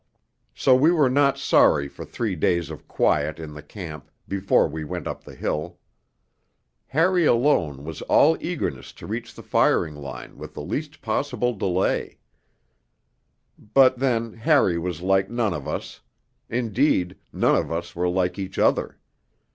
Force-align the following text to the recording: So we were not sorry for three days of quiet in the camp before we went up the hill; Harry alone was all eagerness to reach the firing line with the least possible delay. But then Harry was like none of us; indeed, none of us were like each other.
So 0.55 0.73
we 0.73 0.89
were 0.91 1.11
not 1.11 1.37
sorry 1.37 1.87
for 1.87 2.03
three 2.05 2.35
days 2.35 2.71
of 2.71 2.87
quiet 2.87 3.37
in 3.37 3.53
the 3.53 3.61
camp 3.61 4.09
before 4.27 4.67
we 4.67 4.83
went 4.83 5.05
up 5.05 5.23
the 5.23 5.35
hill; 5.35 5.77
Harry 6.87 7.23
alone 7.27 7.83
was 7.83 8.01
all 8.09 8.35
eagerness 8.43 8.93
to 8.93 9.05
reach 9.05 9.35
the 9.35 9.43
firing 9.43 9.95
line 9.95 10.39
with 10.39 10.55
the 10.55 10.63
least 10.63 11.03
possible 11.03 11.53
delay. 11.53 12.17
But 13.59 13.99
then 13.99 14.33
Harry 14.33 14.79
was 14.79 15.03
like 15.03 15.29
none 15.29 15.53
of 15.53 15.67
us; 15.67 16.01
indeed, 16.49 17.15
none 17.31 17.55
of 17.55 17.71
us 17.71 17.95
were 17.95 18.09
like 18.09 18.39
each 18.39 18.57
other. 18.57 18.97